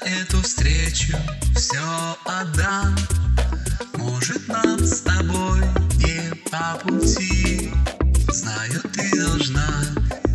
[0.00, 1.16] эту встречу
[1.56, 2.96] все отдам.
[3.94, 5.60] Может нам с тобой
[5.98, 7.72] не по пути.
[8.28, 9.68] Знаю, ты должна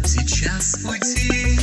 [0.05, 1.59] сейчас уйти.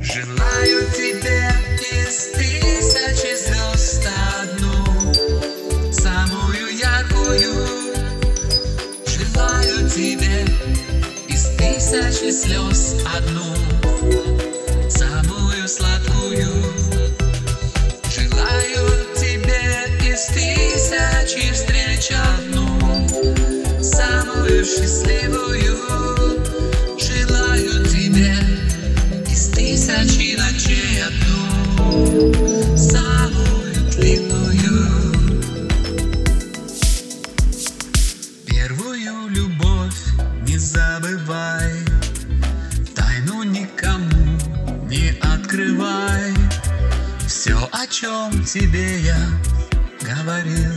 [0.00, 1.50] Желаю тебе
[1.92, 4.08] из тысячи звезд
[4.40, 7.94] одну Самую яркую.
[9.06, 10.44] Желаю тебе
[11.28, 14.53] из тысячи слез одну
[47.84, 49.16] о чем тебе я
[50.00, 50.72] говорил?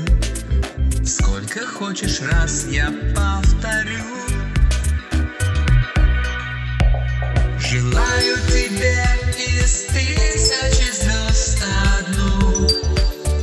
[1.06, 4.04] Сколько хочешь раз я повторю.
[7.60, 9.06] Желаю тебе
[9.38, 11.64] из тысячи звезд
[11.98, 12.68] одну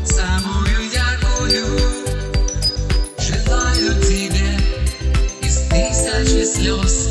[0.04, 1.78] Самую яркую.
[3.18, 4.58] Желаю тебе
[5.40, 7.03] из тысячи слез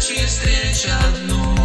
[0.00, 1.57] встреч одну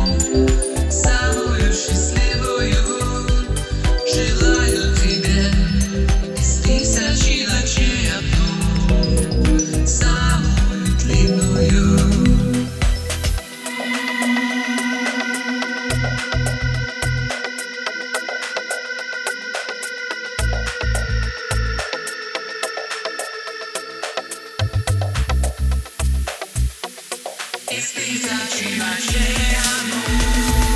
[27.84, 30.73] Из тысячи ночей одну